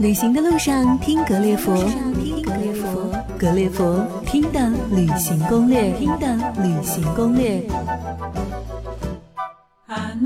[0.00, 1.76] 旅行的路上听格列佛，
[2.22, 7.62] 听格列佛，格列佛听的旅行攻略，听的旅行攻略。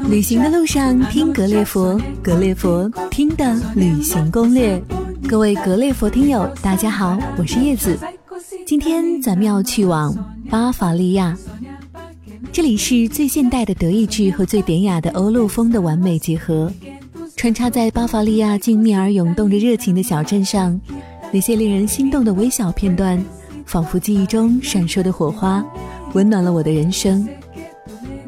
[0.08, 4.80] 旅行的路上听格列佛，格列佛听的旅行攻略。
[5.28, 7.98] 各位格列佛听友，大家好，我是叶子。
[8.66, 10.14] 今天咱们要去往
[10.48, 11.36] 巴伐利亚，
[12.50, 16.72] 这里是最现代的德意志和最典雅的欧陆风的完美结合。
[17.38, 20.78] 穿插在巴伐利亚静谧而涌动着热情的小镇上，
[21.30, 23.24] 那些令人心动的微小片段，
[23.64, 25.64] 仿佛记忆中闪烁的火花，
[26.14, 27.28] 温暖了我的人生。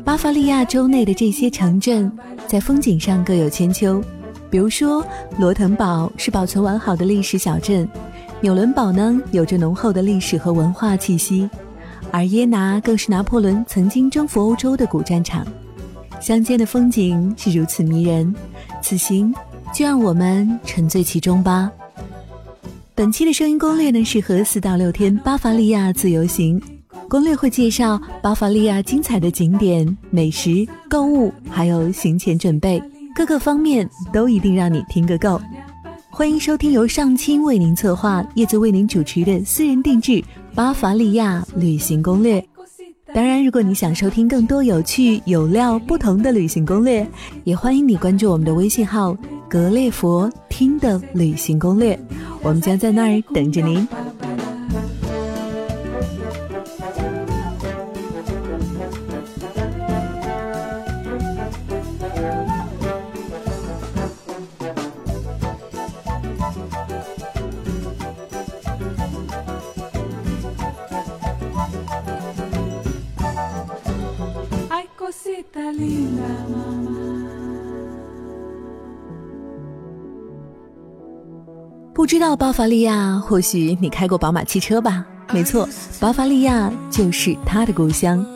[0.05, 2.11] 巴伐利亚州内的这些城镇，
[2.47, 4.01] 在风景上各有千秋。
[4.49, 5.05] 比如说，
[5.41, 7.89] 罗滕堡是保存完好的历史小镇，
[8.41, 11.51] 纽伦堡呢有着浓厚的历史和文化气息，
[12.13, 15.45] 而耶拿更是拿破仑曾经征服欧洲的古战场。
[16.21, 18.33] 乡间的风景是如此迷人。
[18.83, 19.33] 此行
[19.75, 21.71] 就让我们沉醉其中吧。
[22.95, 26.61] 本期的声音攻略呢，适合四到六天巴伐利亚自由行。
[27.09, 32.81] 攻略会介绍巴伐利亚精彩的景点、美食、购物，还有行前准备，
[33.17, 35.41] 各个方面都一定让你听个够。
[36.09, 40.23] 欢迎收听由上清为您策划、叶子为您主持的私人定制
[40.55, 42.45] 巴伐利亚旅行攻略。
[43.13, 47.07] 当然，如果你想收听更多有趣、有料、不同的旅行攻略，
[47.43, 49.17] 也欢迎你关注我们的微信号
[49.51, 51.99] “格列佛听的旅行攻略”，
[52.41, 53.87] 我们将在那儿等着您。
[82.11, 85.07] 知道巴伐利亚，或许你开过宝马汽车吧？
[85.33, 85.69] 没错，
[86.01, 88.27] 巴伐利亚就是他的故乡。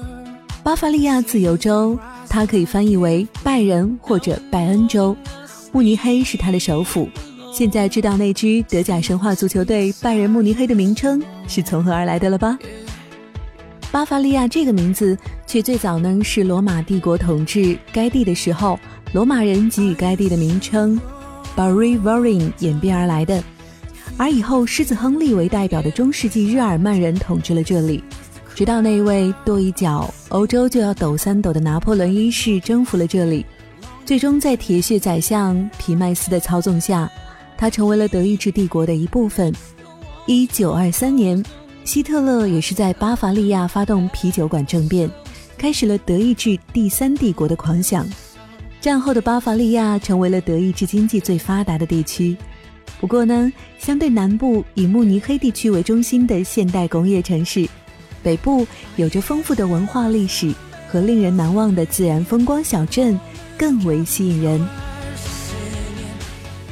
[0.62, 1.98] 巴伐利亚自由州，
[2.28, 5.16] 它可以翻译为拜仁或者拜恩州。
[5.72, 7.08] 慕尼黑是它的首府。
[7.52, 12.56] 现在知道那支德甲神话足球队拜仁慕尼黑的名称是从何而来的了吧？
[13.90, 15.18] 巴伐利亚这个名字。
[15.48, 18.78] 却最早呢是罗马帝国统治该地的时候，
[19.12, 20.96] 罗马人给予该地的名称
[21.56, 23.42] Barivarin 演变而来的。
[24.16, 28.02] 而以后狮子亨利为代表的中世纪日耳曼人统治了这里，
[28.54, 33.44] 直到那位跺一脚欧洲就要抖三抖的拿破仑一世征服了这里，
[34.06, 37.10] 最终在铁血宰相皮麦斯的操纵下，
[37.58, 39.52] 他成为了德意志帝国的一部分。
[40.26, 41.44] 一九二三年，
[41.84, 45.10] 希特勒也是在巴伐利亚发动啤酒馆政变。
[45.58, 48.06] 开始了德意志第三帝国的狂想，
[48.80, 52.36] 战后的巴伐利亚成为了德意志经济最发达的地区。
[53.04, 57.68] 不过呢，相对南部以慕尼黑地区为中心的现代工业城市，
[58.22, 58.66] 北部
[58.96, 60.50] 有着丰富的文化历史
[60.88, 63.20] 和令人难忘的自然风光小镇
[63.58, 64.66] 更为吸引人。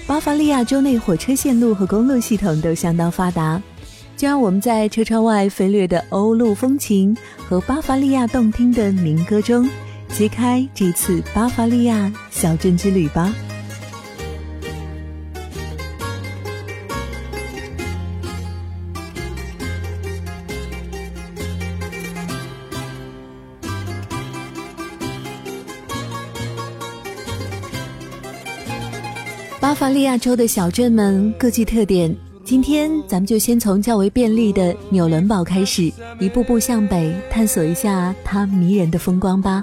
[0.07, 3.61] 巴伐利亚州内火车线路和公路系统都相当发达。
[4.17, 7.15] 就让我们在车窗外飞掠的欧陆风情
[7.47, 9.69] 和巴伐利亚动听的民歌中，
[10.09, 13.31] 揭开这次巴伐利亚小镇之旅吧。
[29.83, 32.17] 巴利亚州的小镇们各具特点。
[32.45, 39.61] 今天咱们就先从较为便利的纽伦堡开始，一步步向北探索一下它迷人的风光吧。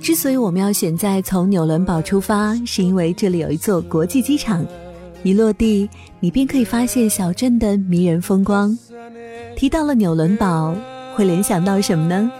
[0.00, 4.64] 之所以我们要选在从纽伦堡出发，是因为这里有一座国际机场，
[5.24, 5.90] 一落地
[6.20, 8.78] 你便可以发现小镇的迷人风光。
[9.56, 10.76] 提到了纽伦堡，
[11.16, 12.30] 会联想到什么呢？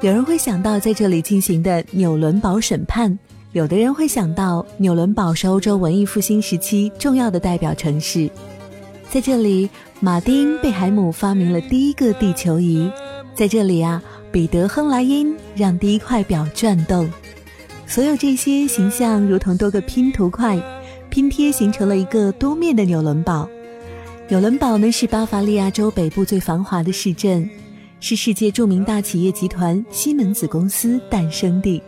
[0.00, 3.16] 有人会想到在这里进行的纽伦堡审判，
[3.52, 8.30] 有的人会想到纽伦堡是欧洲文艺复兴时期重要的代表城市。
[9.10, 9.68] 在这里，
[10.00, 12.90] 马丁·贝海姆发明了第一个地球仪。
[13.34, 17.10] 在这里啊，彼得·亨莱因让第一块表转动。
[17.86, 20.58] 所有这些形象如同多个拼图块，
[21.10, 23.46] 拼贴形成了一个多面的纽伦堡。
[24.28, 27.46] 纽伦堡呢，是巴伐利亚州北部最繁华的市镇，
[28.00, 31.82] 是世界著名大企业集团西门子公司诞生地。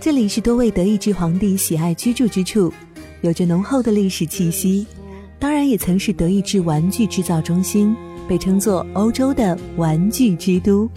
[0.00, 2.72] 这里是多位德意志皇帝喜爱居住之处
[3.20, 4.86] 有着浓厚的历史气息
[5.38, 7.94] 当然也曾是德意志玩具制造中心
[8.26, 10.88] 被称作欧洲的玩具之都。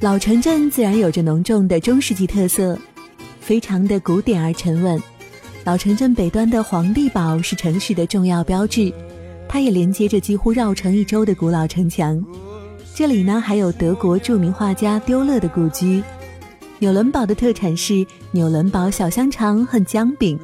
[0.00, 2.78] 老城镇自然有着浓重的中世纪特色
[3.44, 5.00] 非常的古典而沉稳。
[5.64, 8.90] 老城镇北端的皇帝堡是城市的重要标志，
[9.46, 12.24] 它也连接着几乎绕城一周的古老城墙。
[12.94, 16.02] 这里呢，还有德国著名画家丢勒的故居。
[16.78, 20.38] 纽伦堡的特产是纽伦堡小香肠和姜饼，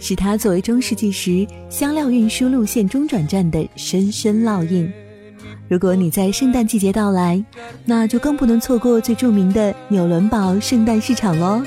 [0.00, 4.90] 是它作为中世纪时香料运输路线中转站的深深烙印。
[5.68, 7.42] 如果你在圣诞季节到来，
[7.84, 11.62] 那就更不能错过最著名的纽伦堡圣诞市场喽。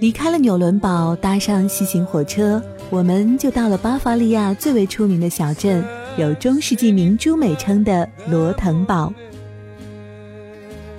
[0.00, 5.82] 离开了纽伦堡，搭上西行火车，我们就到了巴伐利亚最为出名的小镇，
[6.18, 9.12] 有中世纪明珠美称的罗滕堡。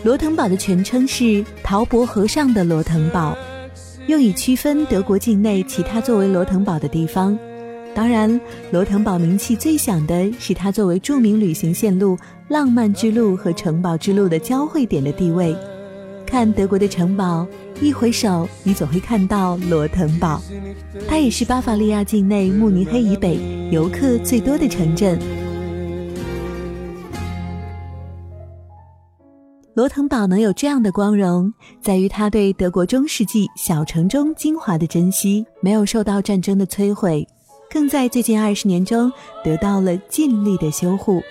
[0.03, 3.37] 罗滕堡的全称是陶伯河上的罗滕堡，
[4.07, 7.37] 用以区分德国境内其他作为罗滕堡的地方。
[7.93, 8.39] 当然，
[8.71, 12.17] 罗滕堡名气最响的是它作为著名旅行线路——
[12.49, 15.55] 浪漫之路和城堡之路的交汇点的地位。
[16.25, 17.47] 看德国的城堡。
[17.81, 20.41] 一回首，你总会看到罗滕堡，
[21.07, 23.37] 它也是巴伐利亚境内慕尼黑以北
[23.69, 25.19] 游客最多的城镇。
[29.73, 37.27] 罗滕堡能有这样的光荣，在于它对德国中世纪小城中精华的珍惜，没有受到战争的摧毁，
[37.69, 39.11] 更在最近二十年中
[39.43, 41.21] 得到了尽力的修护。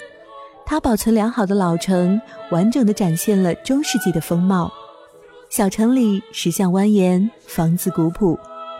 [0.66, 2.20] 它保存良好的老城，
[2.50, 4.70] 完整的展现了中世纪的风貌。
[5.56, 8.36] 小城里石像蜿蜒，房子古朴，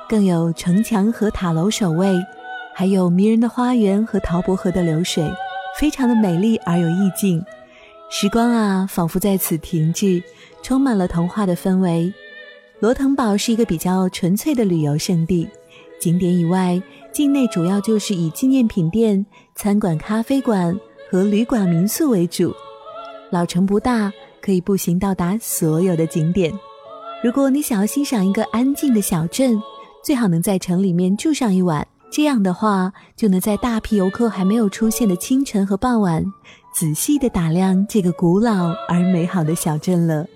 [0.08, 2.12] 更有城墙和塔楼守卫，
[2.74, 5.24] 还有迷人的花园和陶伯河的流水，
[5.78, 7.40] 非常的美丽而有意境。
[8.10, 10.20] 时光啊，仿佛在此停滞，
[10.64, 12.12] 充满了童话的氛围。
[12.80, 15.48] 罗滕堡是一个比较纯粹的旅游胜地，
[16.00, 16.82] 景点以外，
[17.12, 19.24] 境内主要就是以纪念品店、
[19.54, 20.76] 餐馆、咖啡馆
[21.08, 22.52] 和旅馆民宿为主。
[23.30, 24.12] 老城不大。
[24.44, 26.52] 可以步行到达所有的景点。
[27.22, 29.58] 如果你想要欣赏一个安静的小镇，
[30.04, 31.86] 最好能在城里面住上一晚。
[32.12, 36.22] 这样的话，就能在大批游客还没有出现的清晨和傍晚，
[36.74, 40.26] 仔细的打量这个古老而美好的小镇了。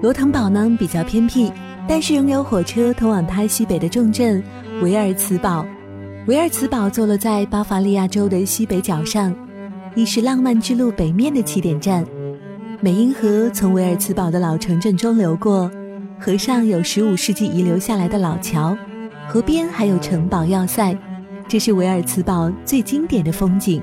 [0.00, 1.52] 罗滕堡呢比较偏僻，
[1.86, 4.42] 但是仍有火车通往它西北的重镇。
[4.82, 5.64] 维尔茨堡，
[6.26, 9.32] 维尔茨堡坐落在巴伐利亚州的西北角上，
[9.94, 12.04] 亦是浪漫之路北面的起点站。
[12.80, 15.70] 美因河从维尔茨堡的老城镇中流过，
[16.18, 18.76] 河上有15世纪遗留下来的老桥，
[19.28, 20.98] 河边还有城堡要塞，
[21.46, 23.80] 这是维尔茨堡最经典的风景。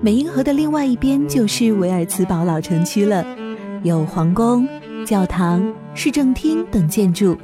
[0.00, 3.24] 美因河的另外一边就是维尔茨堡老城区了，
[3.84, 4.68] 有皇宫、
[5.06, 7.36] 教堂、市政厅等建筑。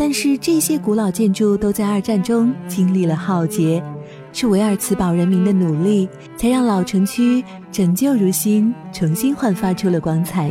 [0.00, 3.84] 但是这些古老建筑都在二战中经历了浩劫，
[4.32, 6.08] 是维尔茨堡人民的努力，
[6.38, 10.50] 才让老城区拯救如新，重新焕发出了光彩。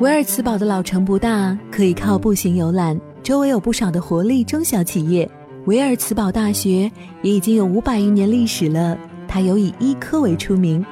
[0.00, 5.30] 维尔茨堡的老城不大，可以靠步行游览，周围有不少的活力中小企业。
[5.66, 6.90] 维尔茨堡大学
[7.22, 8.98] 也已经有五百余年历史了，
[9.28, 10.84] 它有以医科为出名。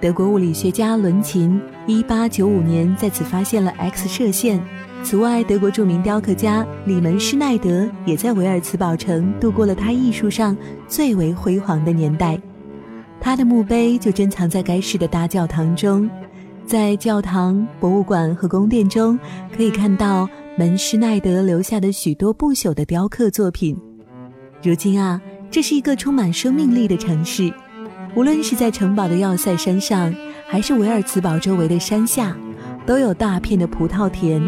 [0.00, 4.58] 德国物理学家伦琴一八九五年在此发现了 X 射线。
[5.02, 10.54] 此外，德国著名雕刻家里门施耐德也在维尔茨堡城度过了他艺术上
[10.86, 12.38] 最为辉煌的年代。
[13.20, 16.08] 他的墓碑就珍藏在该市的大教堂中，
[16.66, 19.18] 在教堂、博物馆和宫殿中
[19.56, 20.28] 可以看到
[20.58, 23.76] 门施耐德留下的许多不朽的雕刻作品。
[24.62, 27.50] 如今啊，这是一个充满生命力的城市。
[28.14, 30.14] 无论是在城堡的要塞山上，
[30.46, 32.36] 还是维尔茨堡周围的山下，
[32.84, 34.42] 都有大片的葡萄田。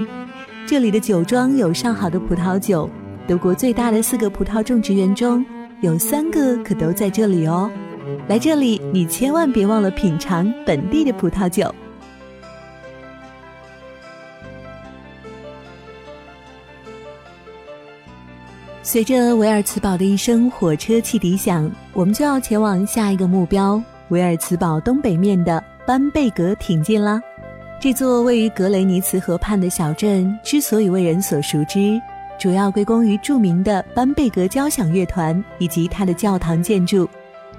[0.71, 2.89] 这里的酒庄有上好的葡萄酒，
[3.27, 5.45] 德国最大的四个葡萄种植园中
[5.81, 7.69] 有三个可都在这里哦。
[8.29, 11.75] 来这里，你千万别忘了品尝本地的葡萄酒。
[18.85, 27.21] 随着维尔茨堡的一声火车汽笛响，我们就要前往下一个目标——维尔茨堡东北面的班贝格挺进啦。
[27.81, 31.99] 这座位于格雷尼茨河畔的小镇之所以为人所熟知，
[32.39, 37.09] 主要归功于著名的班贝格交响乐团以及它的教堂建筑。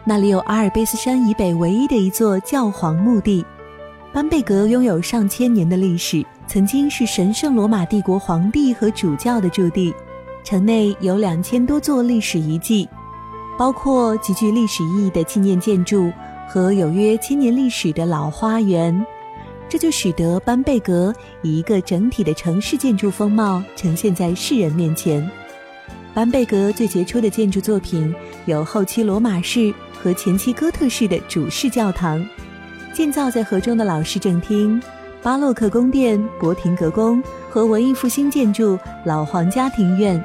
[0.04, 3.44] 那里有阿尔卑斯山以北唯一的一座教皇墓地。
[4.14, 9.92] 班贝格拥有上千年的历史，曾经是神圣罗马帝国皇帝和主教的驻地。
[10.44, 12.88] 城内有两千多座历史遗迹，
[13.58, 16.14] 包括极具历史意义的纪念建筑
[16.48, 19.04] 和有约千年历史的老花园。
[19.72, 25.26] 这就使得班贝格以一个整体的城市建筑风貌呈现在世人面前。
[26.14, 28.14] 班贝格最杰出的建筑作品
[28.48, 32.22] 有后期罗马式和前期哥特式的主室教堂，
[32.92, 34.78] 建造在河中的老市政厅、
[35.24, 40.22] 巴洛克宫殿博廷格宫和文艺复兴建筑老皇家庭院。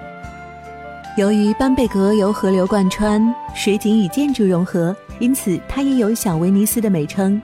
[1.16, 7.40] 由于班贝格由河流贯穿，水景与建筑融合，因此它也有“小威尼斯”的美称。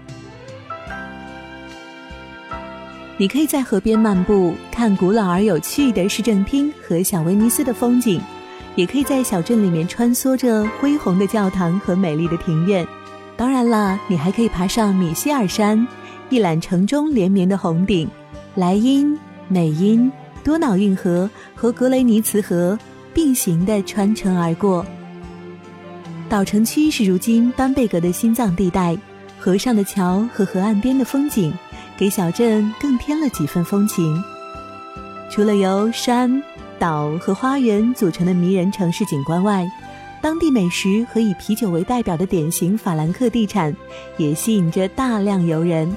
[3.22, 8.18] 你可以在河边漫步，看古老而有趣的市政厅和小威尼斯的风景；
[8.74, 12.84] 也可以在小镇里面穿梭着恢宏的教堂和美丽的庭院。
[13.36, 15.86] 当然了，你还可以爬上米歇尔山，
[16.30, 18.10] 一览城中连绵的红顶、
[18.56, 20.10] 莱茵、美茵、
[20.42, 22.76] 多瑙运河和格雷尼茨河
[23.14, 24.84] 并行的穿城而过。
[26.28, 28.98] 岛城区是如今班贝格的心脏地带，
[29.38, 31.54] 河上的桥和河岸边的风景。
[31.96, 34.22] 给小镇更添了几分风情。
[35.30, 36.42] 除了由山、
[36.78, 39.66] 岛和花园组成的迷人城市景观外，
[40.20, 43.74] 当地美食和以啤酒为代表的典型法兰克地产
[44.18, 45.94] 也吸引着大量游人。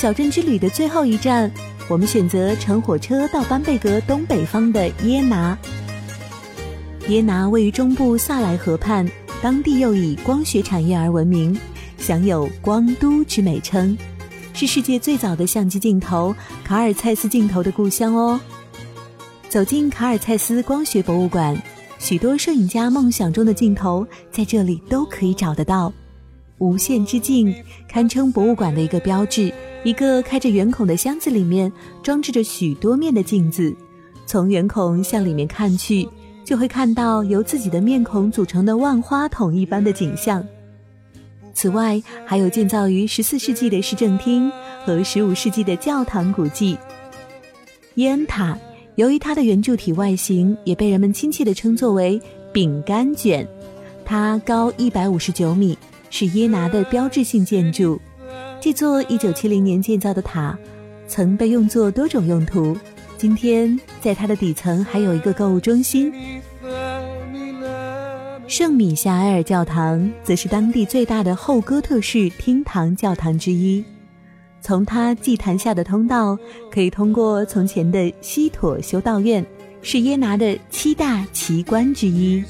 [0.00, 1.52] 小镇之旅的最后一站，
[1.86, 5.58] 我们选择乘火车到班贝格东北方的耶拿。
[7.08, 9.06] 耶拿位于中部萨莱河畔，
[9.42, 11.54] 当地又以光学产业而闻名，
[11.98, 13.94] 享有“光都”之美称，
[14.54, 18.40] 是世界最早的相机镜头卡尔蔡司镜头的故乡哦。
[19.50, 21.54] 走进卡尔蔡司光学博物馆，
[21.98, 25.92] 许多摄影家梦想中的镜头在这里都可以找得到。
[26.56, 27.54] 无限之镜
[27.86, 29.52] 堪称博物馆的一个标志。
[29.82, 31.72] 一个开着圆孔的箱子里面
[32.02, 33.74] 装置着许多面的镜子，
[34.26, 36.06] 从圆孔向里面看去，
[36.44, 40.44] 就会看到由自己的面孔组成的万花筒一般的景象。
[41.54, 44.52] 此外，还有建造于十四世纪的市政厅
[44.84, 46.76] 和十五世纪的教堂古迹。
[47.94, 48.56] 烟塔，
[48.96, 52.20] 由于它的圆柱体外形，也被人们亲切地称作为
[52.52, 53.46] “饼干卷”。
[54.04, 55.76] 它高一百五十九米，
[56.10, 58.00] 是耶拿的标志性建筑。
[58.60, 60.58] 这座1970年建造的塔，
[61.08, 62.76] 曾被用作多种用途。
[63.16, 66.12] 今天，在它的底层还有一个购物中心。
[68.46, 73.82] 圣米夏埃尔教堂则是当地最大的后哥特式厅堂教堂之一。
[74.60, 76.38] 从它祭坛下的通道，
[76.70, 79.44] 可以通过从前的西妥修道院，
[79.80, 82.44] 是耶拿的七大奇观之一。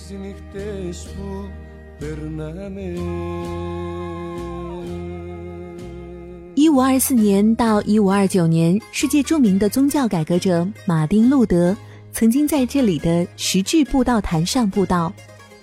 [6.70, 11.76] 一五二四年到一五二九年，世界著名的宗教改革者马丁·路德
[12.12, 15.12] 曾经在这里的石质布道坛上布道。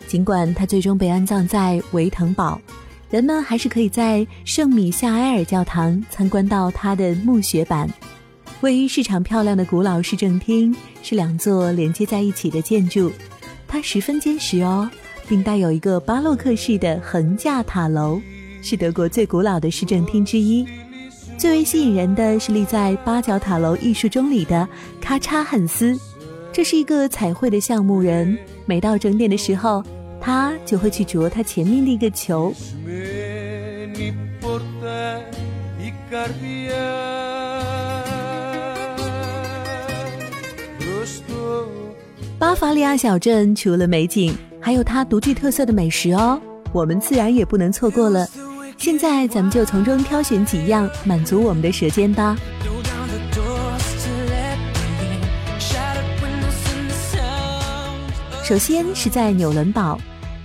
[0.06, 2.60] 尽管他最终被安葬在维滕堡，
[3.10, 7.90] 人们还是可以在圣米夏埃尔教堂参观到他的墓穴板。
[8.60, 13.10] 位于市场漂亮的古老市政厅是两座连接在一起的建筑，
[13.66, 14.90] 它十分坚实哦，
[15.26, 18.20] 并带有一个巴洛克式的横架塔楼，
[18.62, 20.68] 是德国最古老的市政厅之一。
[21.38, 24.68] 最为吸引人的是立在八角塔楼艺术中里的
[25.00, 25.96] 咔嚓汉斯，
[26.52, 28.36] 这是一个彩绘的橡木人。
[28.66, 29.84] 每到整点的时候，
[30.20, 32.52] 他就会去啄他前面的一个球。
[42.40, 46.42] 巴伐利亚小镇除了美景，还有它独具特色的美食哦，
[46.74, 48.28] 我们自然也不能错过了。
[48.78, 52.38] 现在咱们就从中挑选几样，满足我们的舌尖吧。
[58.44, 60.00] 首先是在纽伦堡，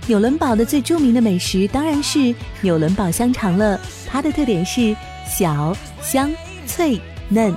[0.07, 3.79] 纽伦堡的最著名的美食当然是纽伦堡香肠了。
[4.07, 6.29] 它的特点是小、香、
[6.65, 6.99] 脆、
[7.29, 7.55] 嫩，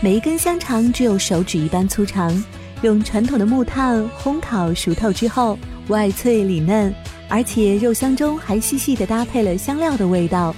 [0.00, 2.44] 每一根香肠只有手指一般粗长，
[2.82, 6.94] 用传统的木炭烘烤熟透之后，外脆里嫩。
[7.32, 10.54] 而且肉香中还细细地搭配了香料的味道。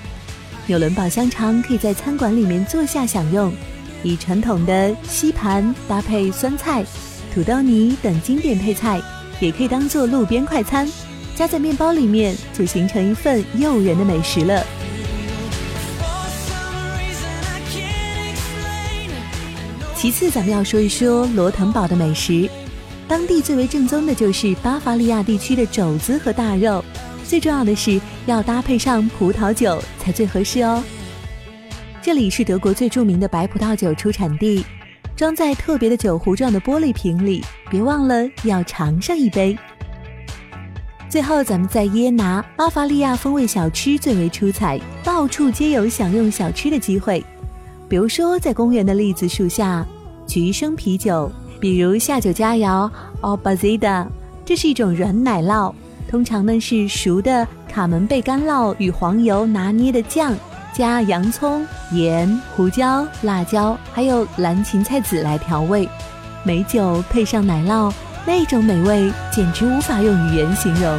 [0.66, 3.54] 纽伦堡香肠可以在餐馆里面坐下享用，
[4.02, 6.84] 以传统的吸盘搭配酸菜、
[7.32, 9.00] 土豆泥等经典配菜，
[9.38, 10.90] 也可以当做路边快餐，
[11.36, 14.66] 夹在面包里面就形成一份诱人的美食了。
[19.94, 22.50] 其次，咱们要说一说罗滕堡的美食。
[23.06, 26.82] 当地最为正宗的就是巴伐利亚地区的肘子和大肉，
[27.24, 30.82] 最重要的是要搭配上葡萄酒才最合适哦。
[32.00, 34.64] 这里是德国最著名的白葡萄酒出产地，
[35.14, 39.56] 装在特别的酒壶状的玻璃瓶里，别忘了要尝上一杯。
[41.08, 47.22] 最后，咱们在耶拿，巴伐利亚风味小吃最为出彩，到处皆有享用小吃的机会。
[47.86, 49.86] 比如说，在公园的栗子树下，
[50.26, 51.30] 橘生啤酒；
[51.64, 52.90] 比如下酒佳肴
[53.22, 54.06] o b a z i d a
[54.44, 55.72] 这是一种软奶酪，
[56.06, 60.34] 通常呢是熟的卡门贝干酪与黄油拿捏的酱，
[60.74, 65.88] 加洋葱、盐、胡椒、辣椒，还有蓝芹菜籽来调味。
[66.42, 67.90] 美酒配上奶酪。
[68.26, 70.98] 那种美味简直无法用语言形容。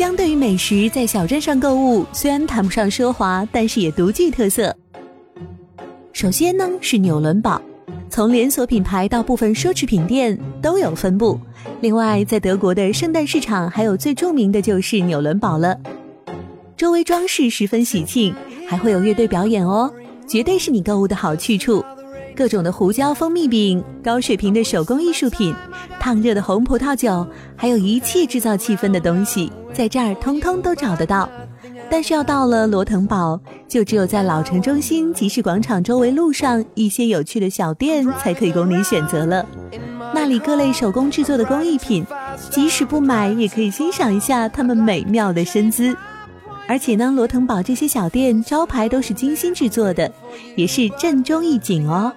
[0.00, 4.74] 相对于美食，在小镇上购物虽然谈不上奢华，但是也独具特色。
[6.14, 7.60] 首先呢是纽伦堡，
[8.08, 11.38] 从连锁品牌到部分奢侈品店都有分布。
[11.82, 15.78] 另外，在德国的圣诞市场，还有最著名的就是纽伦堡了。
[16.78, 18.34] 周围装饰十分喜庆，
[18.66, 19.92] 还会有乐队表演哦，
[20.26, 21.84] 绝对是你购物的好去处。
[22.34, 25.54] 各种的胡椒蜂蜜饼、高水平的手工艺术品、
[25.98, 31.28] 烫热的红葡萄酒，还有一切制造气氛的东西，在这儿通通都找得到。
[31.90, 39.44] 但是要到了罗腾堡，就只有在老城中心集市广场周围路上一些有趣的小店才可以供你选择了。
[40.14, 42.06] 那里各类手工制作的工艺品，
[42.50, 45.96] 即使不买也可以欣赏一下他们美妙的身姿。
[46.68, 50.10] 而且呢，罗腾堡这些小店招牌都是精心制作的，
[50.54, 52.12] 也是正中一景哦。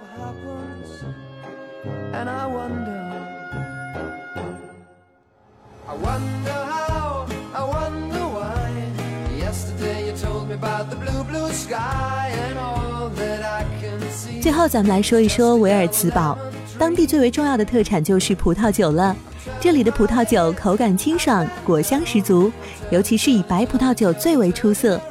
[14.63, 16.37] 后，咱们来说一说维尔茨堡，
[16.79, 19.13] 当地最为重要的特产就是葡萄酒了。
[19.59, 22.49] 这里的葡萄酒口感清爽，果香十足，
[22.89, 25.01] 尤其是以白葡萄酒最为出色。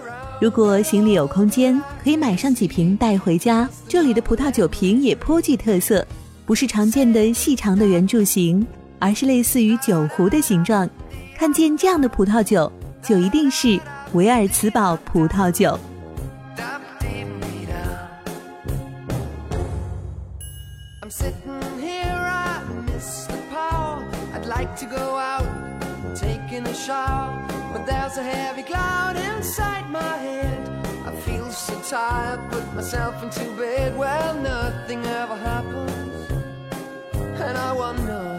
[0.41, 3.69] 如果行李有空间，可以买上几瓶带回家。
[3.87, 6.03] 这里的葡萄酒瓶也颇具特色，
[6.47, 8.67] 不是常见的细长的圆柱形，
[8.99, 10.89] 而是类似于酒壶的形状。
[11.37, 13.79] 看见这样的葡萄酒，就一定是
[14.15, 15.79] 维尔茨堡葡萄酒。
[28.67, 30.59] Cloud inside my head.
[31.07, 33.97] I feel so tired, put myself into bed.
[33.97, 36.31] Well, nothing ever happens,
[37.39, 38.39] and I wonder.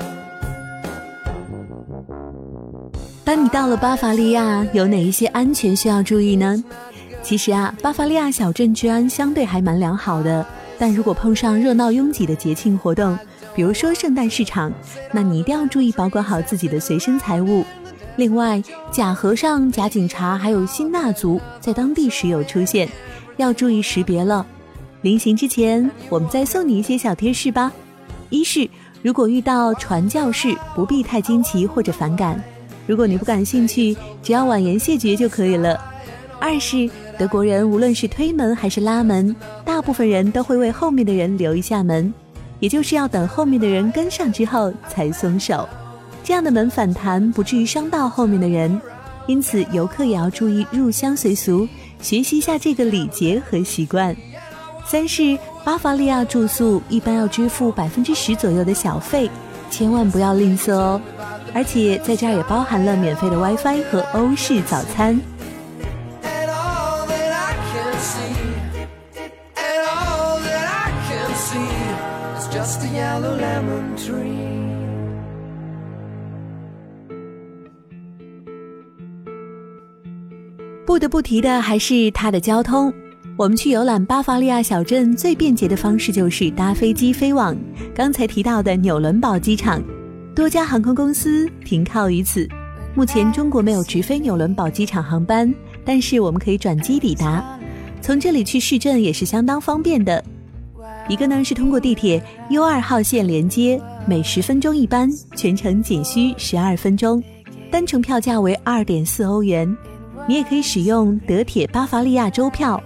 [3.25, 6.61] 当你到了巴伐利亚，有哪一些安全需要注意呢？
[7.21, 10.45] 其实啊，巴伐利亚小镇治安相对还蛮良好的，
[10.77, 13.17] 但如果碰上热闹拥挤的节庆活动，
[13.55, 14.71] 比如说圣诞市场，
[15.13, 17.63] 那你一定要注意保管好自己的随身财物，
[18.15, 22.87] 另外，假和尚、假警察还有新纳族在当地时有出现，
[23.37, 24.45] 要注意识别了。
[25.01, 27.71] 临行之前，我们再送你一些小贴士吧。
[28.29, 28.69] 一是，
[29.01, 32.35] 如果遇到传教士，不必太惊奇或者反感；
[32.85, 35.79] 如果你不感兴趣，只要婉言谢绝就可以了。
[36.39, 42.13] 二是，德国人无论是推门还是拉门，大部分人都会为后面的人留一下门，
[42.59, 45.67] 也就是要等后面的人跟上之后才松手。
[46.23, 48.81] 这样的门反弹不至于伤到后面的人，
[49.27, 51.67] 因此游客也要注意入乡随俗，
[52.01, 54.15] 学习一下这个礼节和习惯。
[54.85, 59.29] 三是巴伐利亚住宿一般要支付百分之十左右的小费，
[59.69, 61.01] 千万不要吝啬哦。
[61.53, 65.19] 而且在这也包含了免费的 WiFi 和欧式早餐。
[80.93, 82.93] 不得不提的还是它的交通。
[83.35, 87.57] 我们去游览巴伐利亚小镇最便捷的方式就是搭飞机飞往
[87.95, 89.81] 刚才提到的纽伦堡机场，
[90.35, 92.47] 多家航空公司停靠于此。
[92.93, 95.51] 目前中国没有直飞纽伦堡机场航班，
[95.83, 97.43] 但是我们可以转机抵达。
[97.99, 100.23] 从这里去市镇也是相当方便的。
[101.09, 107.23] 一个呢是通过地铁 U 二号线连接，每十分钟一班，全程仅需十二分钟，
[107.71, 109.75] 单程票价为二点四欧元。
[110.25, 112.81] 你也可以使用德铁巴伐利亚州票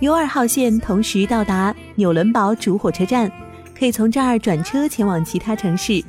[0.00, 3.30] ，U 二号线同时到达纽伦堡主火车站，
[3.78, 6.02] 可以从这儿转车前往其他城市。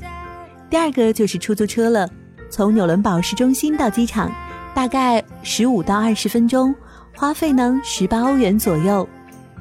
[0.71, 2.09] 第二个就是出租车了，
[2.49, 4.31] 从纽伦堡市中心到机场，
[4.73, 6.73] 大概十五到二十分钟，
[7.15, 9.07] 花费呢十八欧元左右。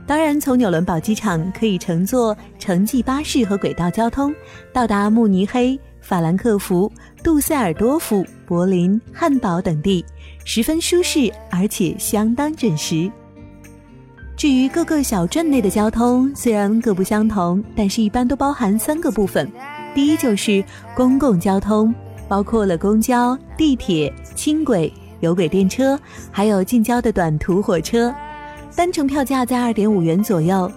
[0.07, 4.35] 当然，从纽伦堡机场可以乘坐城际巴士和轨道交通
[4.73, 6.91] 到达慕尼黑、法兰克福、
[7.23, 10.05] 杜塞尔多夫、柏林、汉堡等地，
[10.45, 13.11] 十分舒适，而且相当准时。
[14.37, 19.51] 至于各个小镇内的交通，虽然各不相同，但是一般都包含三个部分：
[19.95, 20.65] 第一就是
[20.97, 21.95] 公共交通，
[22.29, 25.99] 包括了公交、地铁、轻轨、有轨电车，
[26.31, 28.13] 还有近郊的短途火车。
[28.75, 30.71] 单程票价在二点五元左右。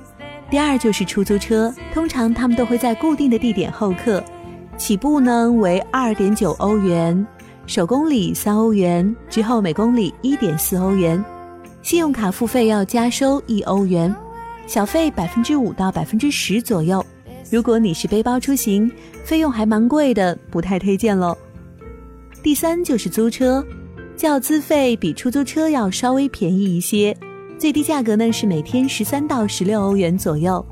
[0.47, 4.23] 第二就是出租车，通常他们都会在固定的地点候客，
[4.78, 7.25] 起步呢为二点九欧元，
[7.67, 11.23] 首公里三欧元，之后每公里一点四欧元。
[11.82, 14.13] 信用卡付费要加收一欧元，
[14.67, 17.04] 小费百分之五到百分之十左右。
[17.49, 18.91] 如果你是背包出行，
[19.23, 21.36] 费用还蛮贵的，不太推荐喽。
[22.43, 23.65] 第三就是租车，
[24.15, 27.17] 叫资费比出租车要稍微便宜一些。
[27.58, 30.63] 最低价格呢是每天十三到十六欧元左右，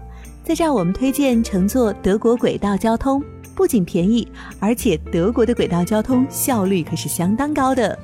[0.44, 3.24] 在这儿我们推荐乘坐德国轨道交通，
[3.56, 4.28] 不仅便宜，
[4.60, 7.98] 而且德国的轨道交通效率可是相当高的。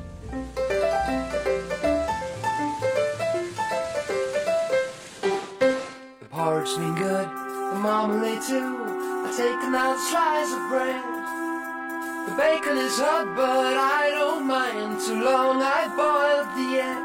[12.27, 14.99] The bacon is hot, but I don't mind.
[14.99, 16.97] Too long I've boiled the egg.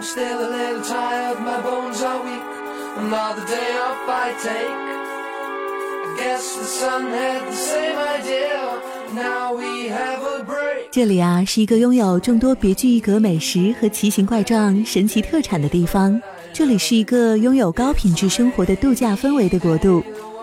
[0.00, 2.40] I'm still a little tired my bones are weak
[2.96, 4.99] another day off i take
[10.92, 16.20] 这里啊是一个拥有众多别具一格美食和奇形怪状神奇特产的地方
[16.52, 20.02] 这里是一个拥有高品质生活的度假氛围的国度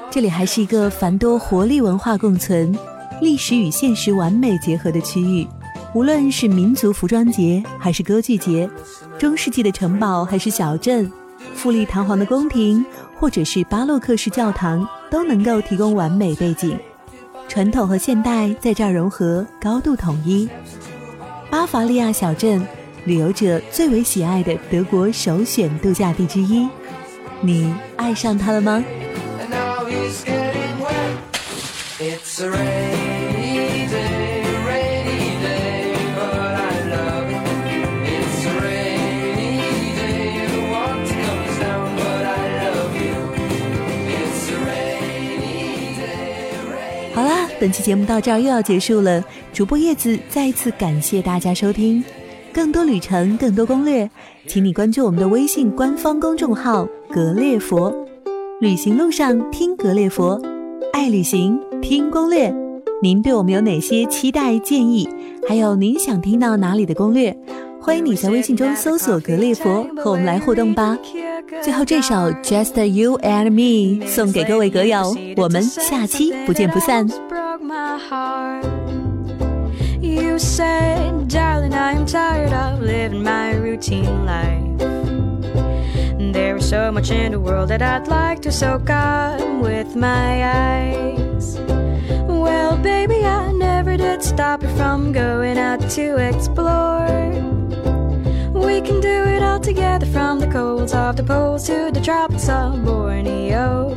[0.10, 2.76] 这里还是一个繁多活力文化共存
[3.22, 5.46] 历史与现实完美结合的区域
[5.94, 8.70] 无论是民族服装节，还是歌剧节，
[9.18, 11.12] 中世纪的城堡，还是小镇，
[11.56, 12.86] 富丽堂皇的宫廷，
[13.20, 16.78] 或者是巴洛克式教堂，都能够提供完美背景。
[17.48, 20.48] 传统和现代在这儿融合，高度统一。
[21.50, 22.66] 巴伐利亚小镇，
[23.06, 26.68] 旅游者最为喜爱的德国首选度假地之一。
[27.42, 28.84] 你爱上它了吗？
[47.60, 52.04] 本期节目到这儿又要结束了，主播叶子再次感谢大家收听。
[52.54, 54.08] 更多旅程，更多攻略，
[54.46, 57.92] 请你关注我们的微信官方公众号“格列佛”。
[58.62, 60.40] 旅行路上听格列佛，
[60.94, 62.54] 爱旅行听攻略。
[63.02, 65.10] 您对我们有哪些期待建议？
[65.50, 67.36] 还有您想听到哪里的攻略？
[67.87, 70.97] 欢迎你在微信中搜索“格列佛”和我们来互动吧。
[71.63, 77.09] 最后这首《Just You and Me》送给各位格友，我们下期不见不散。
[77.73, 78.65] my heart.
[80.01, 84.61] You said, darling, I am tired of living my routine life.
[86.33, 90.45] There is so much in the world that I'd like to soak up with my
[90.45, 91.59] eyes.
[92.27, 97.07] Well, baby, I never did stop you from going out to explore.
[98.68, 102.50] We can do it all together from the colds of the poles to the tropics
[102.50, 103.96] of Borneo.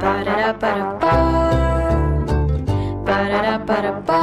[0.00, 1.14] Ba da da ba da ba.
[3.04, 4.21] Ba da da ba da ba.